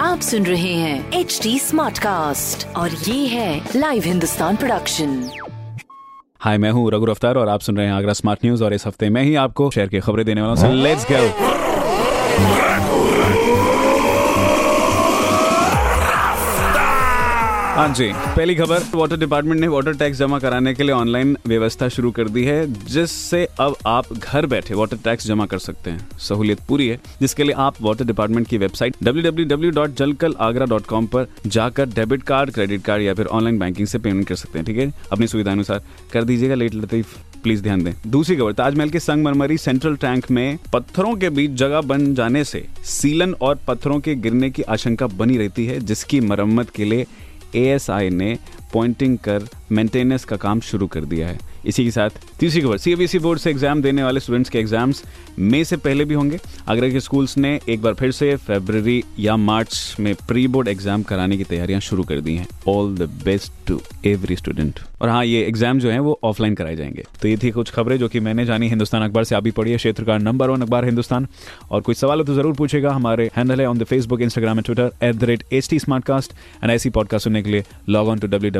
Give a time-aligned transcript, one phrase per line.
[0.00, 5.30] आप सुन रहे हैं एच डी स्मार्ट कास्ट और ये है लाइव हिंदुस्तान प्रोडक्शन
[6.40, 8.86] हाय मैं हूँ रघु अफ्तार और आप सुन रहे हैं आगरा स्मार्ट न्यूज़ और इस
[8.86, 12.69] हफ़्ते मैं ही आपको शहर की खबरें देने वाला हूँ। लेट्स गो
[17.80, 21.88] हाँ जी। पहली खबर वाटर डिपार्टमेंट ने वाटर टैक्स जमा कराने के लिए ऑनलाइन व्यवस्था
[21.88, 26.18] शुरू कर दी है, जिससे अब आप घर बैठे वाटर टैक्स जमा कर सकते हैं।
[26.18, 32.50] सहूलियत पूरी है, जिसके लिए आप वाटर डिपार्टमेंट की वेबसाइट www.jalkalagra.com पर जाकर डेबिट कार्ड
[32.50, 34.92] क्रेडिट कार्ड या फिर ऑनलाइन बैंकिंग से पेमेंट कर सकते हैं, ठीक है?
[35.12, 39.58] अपनी सुविधा अनुसार कर दीजिएगा लेट लतीफ प्लीज़ ध्यान दें। दूसरी खबर, ताजमहल के संगमरमरी
[39.58, 44.50] सेंट्रल टैंक में पत्थरों के बीच जगह बन जाने से सीलन और पत्थरों के गिरने
[44.50, 47.06] की आशंका बनी रहती है, जिसकी मरम्मत के लिए
[47.56, 48.38] एएसआई ने
[48.72, 53.18] पॉइंटिंग कर मेंटेनेंस का काम शुरू कर दिया है। इसी के साथ तीसरी खबर सीबीएसई
[53.18, 55.02] बोर्ड से एग्ज़ाम देने वाले स्टूडेंट्स के एग्ज़ाम्स
[55.38, 56.38] मई से पहले भी होंगे।
[56.68, 61.02] आगरा के स्कूल्स ने एक बार फिर से फरवरी या मार्च में प्री बोर्ड एग्ज़ाम
[61.02, 65.24] कराने की तैयारियाँ शुरू कर दी हैं। All the best to every student और हाँ
[65.24, 68.20] ये एग्ज़ाम जो है वो ऑफलाइन कराए जाएँगे। तो ये थी कुछ खबरें जो कि
[68.20, 71.26] मैंने जानी। हिंदुस्तान अखबार से आप भी पढ़ी है क्षेत्र का नंबर वन अखबार हिंदुस्तान।
[71.70, 74.90] और कुछ सवाल तो ज़रूर पूछेगा। हमारे हैंडल है on the Facebook Instagram and Twitter
[75.02, 78.18] at the rate H T smart cast and ऐसी पॉडकास्ट सुनने के लिए लॉग ऑन
[78.18, 78.59] टू डब्ल्यू